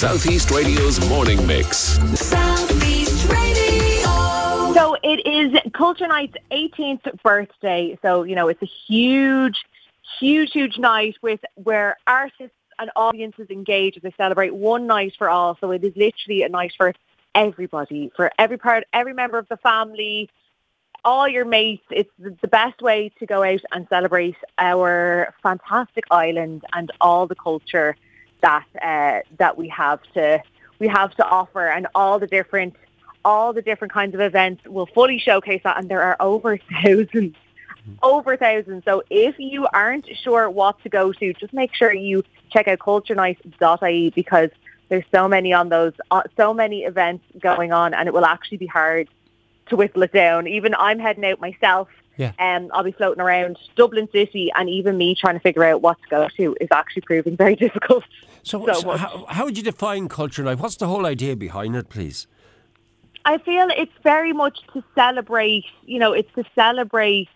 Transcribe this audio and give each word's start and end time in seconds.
Southeast 0.00 0.50
Radio's 0.50 1.06
morning 1.10 1.46
mix. 1.46 1.98
Southeast 2.18 3.28
Radio. 3.28 4.72
So 4.72 4.96
it 5.02 5.26
is 5.26 5.72
Culture 5.74 6.06
Night's 6.06 6.36
18th 6.50 7.22
birthday. 7.22 7.98
So, 8.00 8.22
you 8.22 8.34
know, 8.34 8.48
it's 8.48 8.62
a 8.62 8.70
huge, 8.88 9.62
huge, 10.18 10.52
huge 10.52 10.78
night 10.78 11.16
with 11.20 11.40
where 11.56 11.98
artists 12.06 12.56
and 12.78 12.90
audiences 12.96 13.50
engage 13.50 13.98
as 13.98 14.02
they 14.02 14.14
celebrate 14.16 14.54
one 14.54 14.86
night 14.86 15.16
for 15.18 15.28
all. 15.28 15.58
So 15.60 15.70
it 15.70 15.84
is 15.84 15.94
literally 15.94 16.44
a 16.44 16.48
night 16.48 16.72
for 16.78 16.94
everybody, 17.34 18.10
for 18.16 18.32
every 18.38 18.56
part, 18.56 18.84
every 18.94 19.12
member 19.12 19.36
of 19.36 19.48
the 19.48 19.58
family, 19.58 20.30
all 21.04 21.28
your 21.28 21.44
mates. 21.44 21.84
It's 21.90 22.10
the 22.18 22.34
the 22.40 22.48
best 22.48 22.80
way 22.80 23.12
to 23.18 23.26
go 23.26 23.44
out 23.44 23.60
and 23.70 23.86
celebrate 23.90 24.36
our 24.56 25.34
fantastic 25.42 26.04
island 26.10 26.64
and 26.72 26.90
all 27.02 27.26
the 27.26 27.34
culture 27.34 27.96
that 28.42 28.66
uh, 28.80 29.20
that 29.38 29.56
we 29.56 29.68
have 29.68 30.00
to 30.14 30.42
we 30.78 30.88
have 30.88 31.14
to 31.16 31.26
offer. 31.26 31.68
And 31.68 31.86
all 31.94 32.18
the 32.18 32.26
different 32.26 32.76
all 33.24 33.52
the 33.52 33.62
different 33.62 33.92
kinds 33.92 34.14
of 34.14 34.20
events 34.20 34.64
will 34.66 34.86
fully 34.86 35.18
showcase 35.18 35.60
that. 35.64 35.78
And 35.78 35.90
there 35.90 36.02
are 36.02 36.16
over 36.20 36.58
thousands 36.82 37.36
over 38.02 38.36
thousands. 38.36 38.84
So 38.84 39.02
if 39.10 39.36
you 39.38 39.66
aren't 39.72 40.06
sure 40.22 40.48
what 40.50 40.82
to 40.82 40.88
go 40.88 41.12
to 41.12 41.32
just 41.34 41.52
make 41.52 41.74
sure 41.74 41.92
you 41.92 42.24
check 42.50 42.68
out 42.68 42.78
culturenight.ie 42.78 44.10
because 44.10 44.50
there's 44.88 45.04
so 45.12 45.28
many 45.28 45.52
on 45.52 45.68
those 45.68 45.92
uh, 46.10 46.22
so 46.36 46.52
many 46.52 46.82
events 46.82 47.24
going 47.38 47.72
on 47.72 47.94
and 47.94 48.08
it 48.08 48.14
will 48.14 48.24
actually 48.24 48.58
be 48.58 48.66
hard 48.66 49.08
to 49.66 49.76
whittle 49.76 50.02
it 50.02 50.12
down. 50.12 50.46
Even 50.46 50.74
I'm 50.74 50.98
heading 50.98 51.24
out 51.24 51.40
myself 51.40 51.88
Yeah. 52.20 52.32
um, 52.38 52.68
I'll 52.74 52.84
be 52.84 52.92
floating 52.92 53.22
around 53.22 53.58
Dublin 53.76 54.06
City 54.12 54.52
and 54.54 54.68
even 54.68 54.98
me 54.98 55.14
trying 55.14 55.36
to 55.36 55.40
figure 55.40 55.64
out 55.64 55.80
what 55.80 55.96
to 56.02 56.08
go 56.10 56.28
to 56.36 56.54
is 56.60 56.68
actually 56.70 57.00
proving 57.02 57.34
very 57.34 57.56
difficult 57.64 58.04
So, 58.42 58.66
So 58.66 58.74
so 58.74 58.96
how, 58.98 59.24
how 59.26 59.44
would 59.46 59.56
you 59.56 59.62
define 59.62 60.06
culture 60.08 60.42
night? 60.42 60.58
What's 60.58 60.76
the 60.76 60.86
whole 60.86 61.06
idea 61.06 61.34
behind 61.34 61.76
it, 61.76 61.88
please? 61.88 62.26
I 63.24 63.38
feel 63.38 63.68
it's 63.74 63.98
very 64.02 64.34
much 64.34 64.58
to 64.74 64.84
celebrate, 64.94 65.64
you 65.86 65.98
know, 65.98 66.12
it's 66.12 66.32
to 66.34 66.44
celebrate 66.54 67.28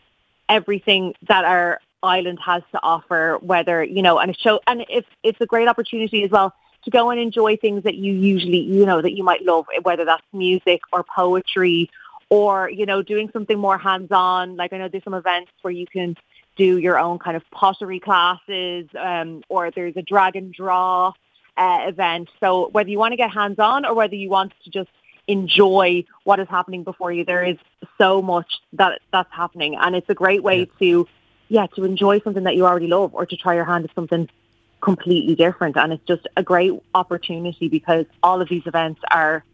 everything 0.50 1.14
that 1.28 1.46
our 1.46 1.80
island 2.02 2.38
has 2.44 2.62
to 2.72 2.80
offer, 2.82 3.38
whether, 3.40 3.82
you 3.82 4.02
know, 4.02 4.18
and 4.18 4.30
a 4.30 4.34
show, 4.34 4.60
and 4.66 4.84
it's, 4.90 5.08
it's 5.22 5.40
a 5.40 5.46
great 5.46 5.68
opportunity 5.68 6.24
as 6.24 6.30
well 6.30 6.54
to 6.84 6.90
go 6.90 7.08
and 7.08 7.18
enjoy 7.18 7.56
things 7.56 7.84
that 7.84 7.94
you 7.94 8.12
usually, 8.12 8.58
you 8.58 8.84
know, 8.84 9.00
that 9.00 9.12
you 9.12 9.24
might 9.24 9.42
love, 9.42 9.64
whether 9.82 10.04
that's 10.04 10.26
music 10.34 10.82
or 10.92 11.02
poetry 11.04 11.88
or, 12.34 12.54
you 12.78 12.86
know, 12.90 13.00
doing 13.12 13.26
something 13.34 13.58
more 13.66 13.78
hands-on. 13.88 14.56
Like 14.60 14.70
I 14.72 14.78
know 14.78 14.88
there's 14.88 15.04
some 15.10 15.20
events 15.24 15.52
where 15.62 15.76
you 15.80 15.86
can 15.96 16.16
do 16.56 16.70
your 16.86 16.96
own 16.98 17.16
kind 17.24 17.36
of 17.36 17.44
pottery 17.50 18.00
classes 18.08 18.84
um, 19.08 19.28
or 19.48 19.60
there's 19.76 19.96
a 19.96 20.02
drag 20.12 20.32
and 20.40 20.48
draw 20.60 21.12
uh, 21.64 21.80
event. 21.92 22.28
So 22.42 22.48
whether 22.74 22.90
you 22.92 22.98
want 22.98 23.12
to 23.12 23.20
get 23.24 23.30
hands-on 23.30 23.80
or 23.88 23.92
whether 24.00 24.16
you 24.24 24.30
want 24.38 24.52
to 24.64 24.70
just 24.78 24.94
enjoy 25.26 26.04
what 26.24 26.38
is 26.44 26.48
happening 26.48 26.82
before 26.84 27.10
you, 27.16 27.24
there 27.24 27.44
is 27.52 27.58
so 27.98 28.10
much 28.20 28.50
that 28.80 28.92
that's 29.12 29.32
happening, 29.42 29.72
and 29.82 29.90
it's 29.98 30.10
a 30.10 30.18
great 30.24 30.42
way 30.42 30.58
to, 30.80 31.08
yeah, 31.48 31.66
to 31.74 31.84
enjoy 31.84 32.20
something 32.24 32.44
that 32.44 32.56
you 32.56 32.66
already 32.66 32.90
love 32.98 33.10
or 33.14 33.24
to 33.32 33.36
try 33.36 33.54
your 33.54 33.64
hand 33.64 33.84
at 33.86 33.94
something 33.94 34.28
completely 34.80 35.34
different. 35.34 35.76
And 35.76 35.92
it's 35.94 36.06
just 36.12 36.26
a 36.36 36.42
great 36.42 36.72
opportunity 36.94 37.68
because 37.68 38.06
all 38.22 38.38
of 38.42 38.48
these 38.48 38.66
events 38.66 39.00
are 39.10 39.44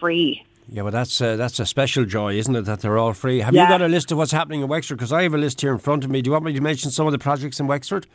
free. 0.00 0.44
Yeah, 0.68 0.82
well, 0.82 0.92
that's 0.92 1.20
uh, 1.20 1.36
that's 1.36 1.58
a 1.60 1.66
special 1.66 2.04
joy, 2.04 2.34
isn't 2.36 2.54
it? 2.54 2.62
That 2.62 2.80
they're 2.80 2.96
all 2.98 3.12
free. 3.12 3.40
Have 3.40 3.54
Yeah. 3.54 3.64
you 3.64 3.68
got 3.68 3.82
a 3.82 3.88
list 3.88 4.12
of 4.12 4.18
what's 4.18 4.32
happening 4.32 4.62
in 4.62 4.68
Wexford? 4.68 4.96
Because 4.98 5.12
I 5.12 5.22
have 5.24 5.34
a 5.34 5.38
list 5.38 5.60
here 5.60 5.72
in 5.72 5.78
front 5.78 6.04
of 6.04 6.10
me. 6.10 6.22
Do 6.22 6.28
you 6.28 6.32
want 6.32 6.44
me 6.44 6.52
to 6.52 6.60
mention 6.60 6.90
some 6.90 7.06
of 7.06 7.12
the 7.12 7.18
projects 7.18 7.60
in 7.60 7.66
Wexford? 7.66 8.06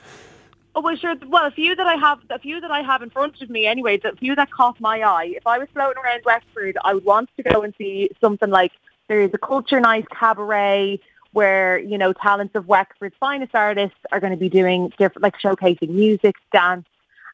Oh, 0.74 0.82
well, 0.82 0.96
sure. 0.96 1.16
Well, 1.28 1.46
a 1.46 1.52
few 1.52 1.76
that 1.76 1.88
I 1.88 1.96
have, 1.96 2.20
a 2.30 2.40
few 2.40 2.62
that 2.62 2.72
I 2.72 2.82
have 2.84 3.02
in 3.02 3.10
front 3.10 3.42
of 3.42 3.50
me, 3.50 3.66
anyway. 3.66 3.98
The 3.98 4.12
few 4.18 4.36
that 4.36 4.52
caught 4.52 4.80
my 4.80 5.02
eye. 5.02 5.34
If 5.36 5.46
I 5.46 5.58
was 5.58 5.68
floating 5.74 6.02
around 6.04 6.22
Wexford, 6.26 6.78
I 6.86 6.94
would 6.94 7.04
want 7.04 7.30
to 7.38 7.44
go 7.44 7.62
and 7.64 7.74
see 7.78 8.10
something 8.22 8.50
like 8.50 8.72
there 9.08 9.22
is 9.22 9.32
a 9.34 9.38
culture 9.38 9.80
night 9.80 10.08
cabaret 10.10 11.00
where 11.34 11.78
you 11.80 11.98
know 11.98 12.14
talents 12.14 12.56
of 12.56 12.68
Wexford's 12.68 13.16
finest 13.20 13.54
artists 13.54 13.98
are 14.12 14.20
going 14.20 14.32
to 14.32 14.38
be 14.38 14.50
doing 14.50 14.92
different, 14.98 15.24
like 15.24 15.36
showcasing 15.40 15.90
music, 15.90 16.36
dance, 16.54 16.88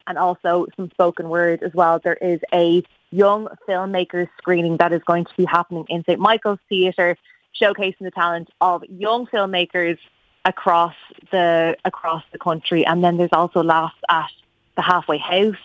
and 0.06 0.18
also 0.18 0.66
some 0.76 0.90
spoken 0.90 1.28
word 1.28 1.62
as 1.62 1.72
well. 1.74 2.00
There 2.02 2.14
is 2.20 2.40
a 2.52 2.82
young 3.14 3.48
filmmakers 3.68 4.28
screening 4.38 4.76
that 4.78 4.92
is 4.92 5.02
going 5.06 5.24
to 5.24 5.36
be 5.36 5.44
happening 5.44 5.84
in 5.88 6.02
St 6.04 6.18
Michael's 6.18 6.58
Theatre, 6.68 7.16
showcasing 7.60 8.00
the 8.00 8.10
talent 8.10 8.48
of 8.60 8.82
young 8.88 9.26
filmmakers 9.26 9.98
across 10.44 10.94
the 11.30 11.76
across 11.84 12.24
the 12.32 12.38
country. 12.38 12.84
And 12.84 13.02
then 13.04 13.16
there's 13.16 13.32
also 13.32 13.62
laughs 13.62 14.00
at 14.08 14.30
the 14.76 14.82
halfway 14.82 15.18
house, 15.18 15.64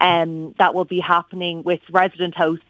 um, 0.00 0.54
that 0.58 0.74
will 0.74 0.84
be 0.84 1.00
happening 1.00 1.62
with 1.62 1.80
resident 1.90 2.34
host 2.36 2.62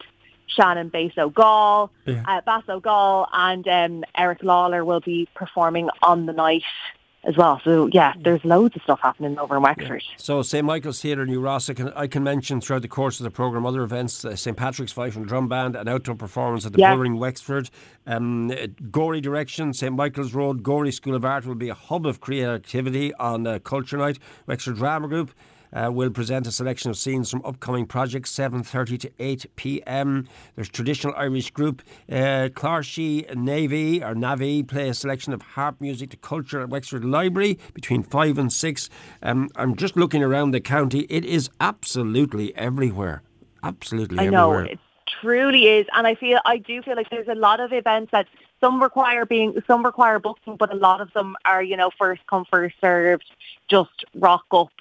Shannon 0.46 0.88
Basso 0.88 1.28
Gall, 1.30 1.90
Yeah. 2.06 2.24
uh, 2.26 2.40
Basso 2.42 2.80
Gall, 2.80 3.28
and 3.32 3.66
um, 3.68 4.04
Eric 4.16 4.42
Lawler 4.42 4.84
will 4.84 5.00
be 5.00 5.28
performing 5.34 5.88
on 6.02 6.26
the 6.26 6.32
night 6.32 6.62
as 7.24 7.36
well. 7.36 7.60
So 7.64 7.88
yeah, 7.92 8.14
there's 8.22 8.44
loads 8.44 8.76
of 8.76 8.82
stuff 8.82 9.00
happening 9.02 9.38
over 9.38 9.56
in 9.56 9.62
Wexford. 9.62 10.02
So, 10.16 10.42
St 10.42 10.64
Michael's 10.64 11.00
Theatre, 11.00 11.26
New 11.26 11.40
Ross, 11.40 11.68
I 11.68 11.74
can, 11.74 11.88
I 11.90 12.06
can 12.06 12.22
mention 12.22 12.60
throughout 12.60 12.82
the 12.82 12.88
course 12.88 13.20
of 13.20 13.24
the 13.24 13.30
programme 13.30 13.66
other 13.66 13.82
events, 13.82 14.24
uh, 14.24 14.34
St 14.36 14.56
Patrick's 14.56 14.92
Fife 14.92 15.16
and 15.16 15.26
Drum 15.26 15.48
Band, 15.48 15.76
an 15.76 15.88
outdoor 15.88 16.14
performance 16.14 16.64
at 16.64 16.72
the 16.72 16.78
Yeah. 16.78 16.94
Bullring 16.94 17.18
Wexford, 17.18 17.70
um, 18.06 18.50
Gorey 18.90 19.20
Direction, 19.20 19.72
St 19.72 19.94
Michael's 19.94 20.32
Road, 20.34 20.62
Gorey 20.62 20.92
School 20.92 21.14
of 21.14 21.24
Art 21.24 21.44
will 21.44 21.54
be 21.54 21.68
a 21.68 21.74
hub 21.74 22.06
of 22.06 22.20
creativity 22.20 23.12
on 23.14 23.46
uh, 23.46 23.58
Culture 23.58 23.96
Night. 23.98 24.18
Wexford 24.46 24.76
Drama 24.76 25.08
Group 25.08 25.32
uh, 25.72 25.90
will 25.92 26.10
present 26.10 26.46
a 26.46 26.52
selection 26.52 26.90
of 26.90 26.96
scenes 26.96 27.30
from 27.30 27.44
upcoming 27.44 27.86
projects, 27.86 28.32
7.30 28.32 29.00
to 29.00 29.10
8 29.18 29.46
p.m. 29.56 30.28
There's 30.54 30.68
traditional 30.68 31.14
Irish 31.16 31.50
group, 31.50 31.82
uh, 32.10 32.48
Clarshey 32.52 33.34
Navy, 33.34 34.02
or 34.02 34.14
Navi, 34.14 34.66
play 34.66 34.88
a 34.88 34.94
selection 34.94 35.32
of 35.32 35.42
harp 35.42 35.80
music 35.80 36.10
to 36.10 36.16
culture 36.16 36.60
at 36.60 36.68
Wexford 36.68 37.04
Library 37.04 37.58
between 37.74 38.02
5 38.02 38.38
and 38.38 38.52
6. 38.52 38.90
Um, 39.22 39.48
I'm 39.56 39.76
just 39.76 39.96
looking 39.96 40.22
around 40.22 40.52
the 40.52 40.60
county. 40.60 41.00
It 41.08 41.24
is 41.24 41.50
absolutely 41.60 42.54
everywhere. 42.56 43.22
Absolutely 43.62 44.18
everywhere. 44.18 44.40
I 44.40 44.64
know 44.64 44.72
it 44.72 44.78
truly 45.20 45.66
is, 45.66 45.86
and 45.92 46.06
I 46.06 46.14
feel 46.14 46.40
I 46.44 46.58
do 46.58 46.82
feel 46.82 46.96
like 46.96 47.10
there's 47.10 47.28
a 47.28 47.34
lot 47.34 47.60
of 47.60 47.72
events 47.72 48.10
that 48.12 48.26
some 48.60 48.82
require 48.82 49.26
being 49.26 49.54
some 49.66 49.84
require 49.84 50.18
booking, 50.18 50.56
but 50.56 50.72
a 50.72 50.76
lot 50.76 51.00
of 51.00 51.12
them 51.12 51.36
are 51.44 51.62
you 51.62 51.76
know 51.76 51.90
first 51.98 52.22
come 52.28 52.44
first 52.50 52.76
served. 52.80 53.24
Just 53.68 54.04
rock 54.14 54.44
up, 54.52 54.72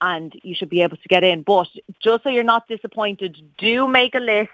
and 0.00 0.32
you 0.42 0.54
should 0.54 0.68
be 0.68 0.82
able 0.82 0.96
to 0.96 1.08
get 1.08 1.24
in. 1.24 1.42
But 1.42 1.68
just 2.02 2.22
so 2.22 2.28
you're 2.28 2.44
not 2.44 2.68
disappointed, 2.68 3.36
do 3.58 3.88
make 3.88 4.14
a 4.14 4.20
list 4.20 4.50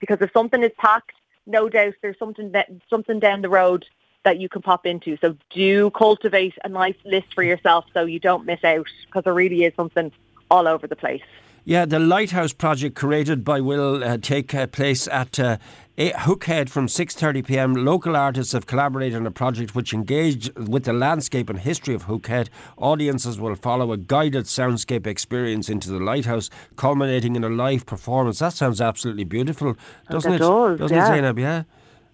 because 0.00 0.18
if 0.20 0.32
something 0.32 0.62
is 0.62 0.72
packed, 0.78 1.12
no 1.46 1.68
doubt 1.68 1.94
there's 2.02 2.18
something 2.18 2.52
that 2.52 2.68
something 2.88 3.20
down 3.20 3.42
the 3.42 3.48
road 3.48 3.86
that 4.24 4.38
you 4.38 4.48
can 4.48 4.62
pop 4.62 4.86
into. 4.86 5.16
So 5.20 5.36
do 5.50 5.90
cultivate 5.90 6.54
a 6.64 6.68
nice 6.68 6.96
list 7.04 7.32
for 7.34 7.42
yourself 7.42 7.86
so 7.94 8.04
you 8.04 8.18
don't 8.18 8.44
miss 8.44 8.62
out 8.64 8.86
because 9.06 9.24
there 9.24 9.34
really 9.34 9.64
is 9.64 9.74
something 9.74 10.12
all 10.50 10.68
over 10.68 10.86
the 10.86 10.96
place. 10.96 11.22
Yeah, 11.64 11.84
the 11.84 11.98
Lighthouse 11.98 12.52
project 12.52 12.96
created 12.96 13.44
by 13.44 13.60
will 13.60 14.02
uh, 14.02 14.16
take 14.16 14.54
uh, 14.54 14.66
place 14.66 15.06
at 15.08 15.38
uh, 15.38 15.58
a- 16.00 16.12
Hookhead 16.12 16.70
from 16.70 16.86
6:30 16.86 17.46
p.m. 17.46 17.74
Local 17.74 18.16
artists 18.16 18.52
have 18.54 18.66
collaborated 18.66 19.16
on 19.16 19.26
a 19.26 19.30
project 19.30 19.74
which 19.74 19.92
engaged 19.92 20.56
with 20.56 20.84
the 20.84 20.94
landscape 20.94 21.50
and 21.50 21.60
history 21.60 21.94
of 21.94 22.06
Hookhead. 22.06 22.48
Audiences 22.78 23.38
will 23.38 23.54
follow 23.54 23.92
a 23.92 23.98
guided 23.98 24.46
soundscape 24.46 25.06
experience 25.06 25.68
into 25.68 25.90
the 25.90 26.00
lighthouse, 26.00 26.48
culminating 26.76 27.36
in 27.36 27.44
a 27.44 27.50
live 27.50 27.84
performance. 27.84 28.38
That 28.38 28.54
sounds 28.54 28.80
absolutely 28.80 29.24
beautiful, 29.24 29.76
doesn't 30.08 30.32
it? 30.32 30.38
does, 30.38 30.78
doesn't 30.78 30.96
yeah. 30.96 31.04
it, 31.04 31.08
Zainab? 31.08 31.38
Yeah. 31.38 31.62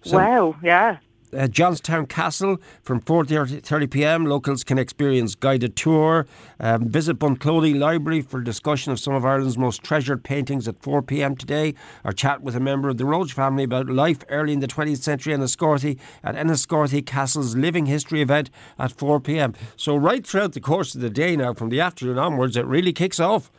So- 0.03 0.17
wow, 0.17 0.55
yeah. 0.61 0.97
Uh, 1.33 1.47
Johnstown 1.47 2.05
Castle 2.05 2.57
from 2.81 3.01
4.30 3.01 3.89
p.m. 3.89 4.25
Locals 4.25 4.63
can 4.63 4.77
experience 4.77 5.35
guided 5.35 5.75
tour. 5.75 6.25
Um, 6.59 6.87
visit 6.87 7.19
Bunclody 7.19 7.77
Library 7.77 8.21
for 8.21 8.41
discussion 8.41 8.91
of 8.91 8.99
some 8.99 9.13
of 9.13 9.25
Ireland's 9.25 9.57
most 9.57 9.83
treasured 9.83 10.23
paintings 10.23 10.67
at 10.67 10.81
4 10.81 11.01
p.m. 11.01 11.35
today. 11.35 11.73
Or 12.03 12.11
chat 12.11 12.41
with 12.41 12.55
a 12.55 12.59
member 12.59 12.89
of 12.89 12.97
the 12.97 13.05
Roach 13.05 13.33
family 13.33 13.63
about 13.63 13.87
life 13.87 14.23
early 14.29 14.53
in 14.53 14.59
the 14.59 14.67
20th 14.67 15.01
century 15.01 15.33
in 15.33 15.41
Enniscorthy 15.41 15.97
at 16.23 16.35
Enniscorthy 16.35 17.05
Castle's 17.05 17.55
Living 17.55 17.85
History 17.85 18.21
event 18.21 18.49
at 18.79 18.91
4 18.91 19.19
p.m. 19.19 19.53
So 19.75 19.95
right 19.95 20.25
throughout 20.25 20.53
the 20.53 20.61
course 20.61 20.95
of 20.95 21.01
the 21.01 21.09
day 21.09 21.35
now, 21.35 21.53
from 21.53 21.69
the 21.69 21.81
afternoon 21.81 22.17
onwards, 22.17 22.57
it 22.57 22.65
really 22.65 22.93
kicks 22.93 23.19
off. 23.19 23.51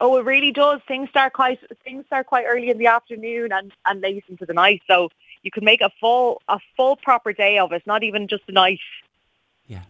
Oh, 0.00 0.16
it 0.18 0.24
really 0.24 0.52
does. 0.52 0.80
Things 0.86 1.08
start 1.08 1.32
quite 1.32 1.58
things 1.82 2.04
start 2.06 2.26
quite 2.26 2.44
early 2.46 2.68
in 2.68 2.78
the 2.78 2.86
afternoon 2.86 3.50
and, 3.52 3.72
and 3.86 4.00
late 4.00 4.24
into 4.28 4.44
the 4.44 4.52
night. 4.52 4.82
So 4.86 5.08
you 5.46 5.50
can 5.52 5.64
make 5.64 5.80
a 5.80 5.90
full 6.00 6.42
a 6.48 6.58
full 6.76 6.96
proper 6.96 7.32
day 7.32 7.56
of 7.58 7.72
it, 7.72 7.86
not 7.86 8.02
even 8.02 8.26
just 8.28 8.42
a 8.48 8.52
night. 8.52 8.80
Yeah. 9.66 9.84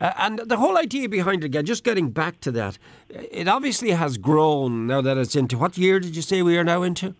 Uh, 0.00 0.12
and 0.18 0.38
the 0.40 0.58
whole 0.58 0.76
idea 0.76 1.08
behind 1.08 1.42
it, 1.42 1.46
again, 1.46 1.64
just 1.64 1.82
getting 1.82 2.10
back 2.10 2.40
to 2.40 2.52
that, 2.52 2.78
it 3.08 3.48
obviously 3.48 3.90
has 3.90 4.18
grown 4.18 4.86
now 4.86 5.00
that 5.00 5.16
it's 5.16 5.34
into. 5.34 5.58
What 5.58 5.76
year 5.78 5.98
did 5.98 6.14
you 6.14 6.22
say 6.22 6.42
we 6.42 6.58
are 6.58 6.64
now 6.64 6.82
into? 6.82 7.14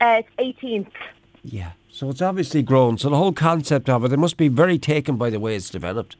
Uh, 0.00 0.22
it's 0.22 0.58
18th. 0.60 0.90
Yeah. 1.44 1.72
So 1.90 2.08
it's 2.08 2.22
obviously 2.22 2.62
grown. 2.62 2.96
So 2.96 3.10
the 3.10 3.18
whole 3.18 3.32
concept 3.32 3.88
of 3.90 4.04
it, 4.04 4.12
it 4.12 4.18
must 4.18 4.38
be 4.38 4.48
very 4.48 4.78
taken 4.78 5.16
by 5.16 5.28
the 5.28 5.38
way 5.38 5.54
it's 5.54 5.70
developed. 5.70 6.16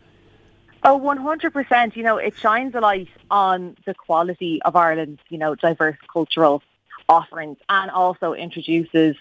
Oh, 0.85 1.01
100%. 1.01 1.97
You 1.97 2.03
know, 2.03 2.19
it 2.19 2.35
shines 2.37 2.75
a 2.75 2.81
light 2.81 3.09
on 3.31 3.77
the 3.87 3.95
quality 3.95 4.61
of 4.63 4.77
Ireland's, 4.77 5.21
you 5.31 5.39
know, 5.39 5.55
diverse 5.55 5.97
cultural 6.13 6.63
offerings 7.09 7.57
and 7.69 7.91
also 7.91 8.35
introduces 8.35 9.17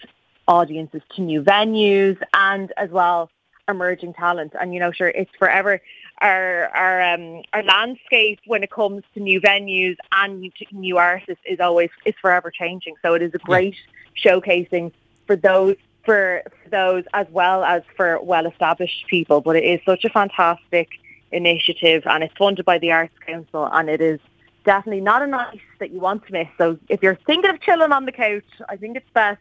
audiences 0.52 1.02
to 1.16 1.22
new 1.22 1.42
venues 1.42 2.18
and 2.34 2.74
as 2.76 2.90
well 2.90 3.30
emerging 3.70 4.14
talent. 4.14 4.54
And 4.60 4.74
you 4.74 4.80
know, 4.80 4.92
sure, 4.92 5.08
it's 5.08 5.32
forever 5.40 5.82
our 6.20 6.70
our 6.76 7.14
um, 7.14 7.42
our 7.54 7.64
landscape 7.64 8.40
when 8.46 8.62
it 8.64 8.72
comes 8.72 9.04
to 9.14 9.20
new 9.20 9.40
venues 9.42 9.96
and 10.12 10.52
new 10.72 10.98
artists 10.98 11.44
is 11.46 11.60
always 11.60 11.90
is 12.06 12.16
forever 12.22 12.52
changing. 12.52 12.96
So 13.02 13.14
it 13.14 13.22
is 13.22 13.34
a 13.34 13.40
great 13.40 13.76
yeah. 14.24 14.34
showcasing 14.34 14.92
for 15.26 15.36
those 15.36 15.78
for, 16.06 16.44
for 16.64 16.70
those 16.70 17.04
as 17.14 17.28
well 17.32 17.64
as 17.64 17.82
for 17.96 18.22
well 18.22 18.46
established 18.46 19.06
people. 19.08 19.40
But 19.42 19.56
it 19.56 19.64
is 19.64 19.80
such 19.86 20.04
a 20.04 20.10
fantastic 20.10 20.90
initiative 21.32 22.04
and 22.06 22.24
it's 22.24 22.36
funded 22.38 22.66
by 22.66 22.78
the 22.78 22.92
Arts 22.92 23.18
Council 23.26 23.70
and 23.72 23.90
it 23.90 24.02
is 24.02 24.20
definitely 24.66 25.02
not 25.02 25.22
a 25.22 25.28
night 25.28 25.62
that 25.80 25.92
you 25.92 26.00
want 26.00 26.26
to 26.28 26.34
miss. 26.34 26.48
So 26.58 26.78
if 26.90 27.02
you're 27.02 27.20
thinking 27.26 27.50
of 27.50 27.62
chilling 27.62 27.94
on 27.94 28.06
the 28.06 28.12
couch, 28.12 28.44
I 28.68 28.76
think 28.76 28.98
it's 28.98 29.10
best 29.14 29.40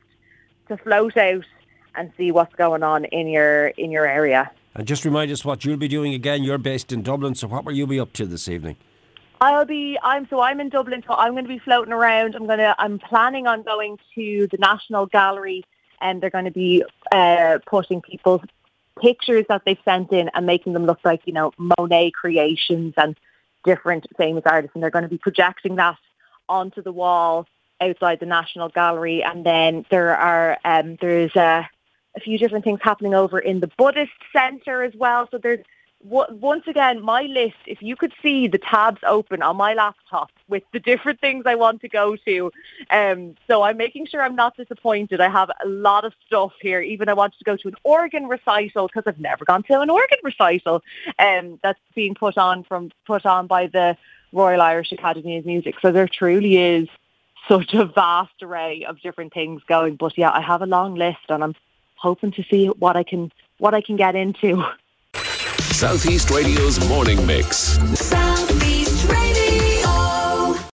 to 0.70 0.76
float 0.78 1.17
out 1.17 1.44
and 1.94 2.12
see 2.17 2.31
what's 2.31 2.55
going 2.55 2.82
on 2.82 3.05
in 3.06 3.28
your 3.28 3.69
in 3.69 3.90
your 3.90 4.06
area. 4.06 4.50
And 4.75 4.87
just 4.87 5.05
remind 5.05 5.31
us 5.31 5.44
what 5.44 5.64
you'll 5.64 5.76
be 5.76 5.88
doing 5.88 6.14
again. 6.14 6.44
You're 6.44 6.58
based 6.58 6.93
in 6.93 7.02
Dublin, 7.02 7.34
so 7.34 7.49
what 7.49 7.64
will 7.64 7.72
you 7.72 7.87
be 7.87 7.99
up 7.99 8.12
to 8.14 8.26
this 8.26 8.49
evening? 8.49 8.76
I'll 9.40 9.64
be. 9.64 9.99
I'm 10.02 10.28
so 10.28 10.40
I'm 10.40 10.61
in 10.61 10.69
Dublin, 10.69 11.02
so 11.06 11.14
I'm 11.14 11.32
going 11.32 11.44
to 11.44 11.49
be 11.49 11.58
floating 11.58 11.93
around. 11.93 12.34
I'm 12.34 12.46
gonna. 12.46 12.75
I'm 12.78 12.99
planning 12.99 13.46
on 13.46 13.62
going 13.62 13.99
to 14.14 14.49
the 14.50 14.58
National 14.58 15.06
Gallery, 15.06 15.64
and 16.00 16.22
they're 16.22 16.31
going 16.31 16.44
to 16.44 16.50
be 16.50 16.84
uh, 17.12 17.58
putting 17.66 18.00
people's 18.00 18.43
pictures 19.00 19.46
that 19.49 19.62
they've 19.64 19.78
sent 19.84 20.12
in 20.12 20.31
and 20.34 20.46
making 20.46 20.75
them 20.75 20.84
look 20.87 21.00
like 21.05 21.23
you 21.25 21.32
know 21.32 21.52
Monet 21.58 22.12
creations 22.12 22.94
and 22.96 23.16
different 23.64 24.06
famous 24.16 24.43
artists, 24.46 24.75
and 24.75 24.82
they're 24.82 24.90
going 24.90 25.05
to 25.05 25.08
be 25.08 25.19
projecting 25.19 25.76
that 25.76 25.99
onto 26.49 26.82
the 26.82 26.93
wall 26.93 27.46
outside 27.81 28.21
the 28.21 28.27
National 28.27 28.69
Gallery. 28.69 29.23
And 29.23 29.44
then 29.44 29.85
there 29.91 30.17
are 30.17 30.59
um, 30.65 30.97
there's 31.00 31.35
a, 31.37 31.69
a 32.17 32.21
few 32.21 32.38
different 32.38 32.65
things 32.65 32.81
happening 32.82 33.15
over 33.15 33.38
in 33.38 33.61
the 33.61 33.71
Buddhist 33.79 34.12
Centre 34.32 34.82
as 34.82 34.94
well. 34.94 35.29
So 35.31 35.38
there's 35.38 35.65
once 36.03 36.65
again, 36.67 37.03
my 37.03 37.23
list, 37.23 37.56
if 37.67 37.82
you 37.82 37.94
could 37.94 38.12
see 38.23 38.49
the 38.49 38.59
tabs 38.59 39.00
open 39.06 39.43
on 39.43 39.56
my 39.56 39.75
laptop 39.75 40.31
with 40.49 40.62
the 40.73 40.81
different 40.81 41.21
things 41.21 41.44
I 41.47 41.56
want 41.56 41.82
to 41.82 41.88
go 41.88 42.17
to. 42.17 42.50
Um, 42.91 43.35
so 43.47 43.62
I'm 43.62 43.77
making 43.77 44.06
sure 44.06 44.23
I'm 44.23 44.35
not 44.35 44.56
disappointed. 44.56 45.21
I 45.21 45.29
have 45.29 45.50
a 45.62 45.69
lot 45.69 46.06
of 46.06 46.15
stuff 46.26 46.53
here. 46.61 46.81
Even 46.81 47.11
I 47.11 47.12
wanted 47.12 47.38
to 47.38 47.44
go 47.44 47.56
to 47.56 47.69
an 47.69 47.76
organ 47.85 48.29
recital 48.29 48.87
because 48.87 49.03
I've 49.06 49.21
never 49.21 49.44
gone 49.44 49.62
to 49.65 49.81
an 49.81 49.91
organ 49.91 50.19
recital 50.25 50.83
um, 51.19 51.59
that's 51.62 51.79
being 51.94 52.15
put 52.15 52.38
on 52.38 52.65
from 52.65 52.91
put 53.06 53.26
on 53.26 53.47
by 53.47 53.67
the 53.67 53.97
Royal 54.33 54.62
Irish 54.62 54.93
Academy 54.93 55.37
of 55.37 55.44
Music. 55.44 55.75
So 55.83 55.93
there 55.93 56.09
truly 56.09 56.56
is 56.56 56.88
such 57.48 57.75
a 57.75 57.84
vast 57.84 58.42
array 58.42 58.84
of 58.84 59.00
different 59.00 59.32
things 59.32 59.62
going. 59.66 59.96
But 59.96 60.16
yeah, 60.16 60.31
I 60.31 60.40
have 60.40 60.62
a 60.62 60.66
long 60.66 60.94
list 60.94 61.19
and 61.28 61.42
I'm 61.42 61.54
hoping 61.96 62.32
to 62.32 62.42
see 62.50 62.66
what 62.66 62.96
I 62.96 63.02
can 63.02 63.32
what 63.58 63.75
I 63.75 63.81
can 63.81 63.96
get 63.96 64.14
into. 64.14 64.64
Southeast 65.58 66.31
Radio's 66.31 66.87
morning 66.88 67.25
mix. 67.26 67.78
South 67.98 68.30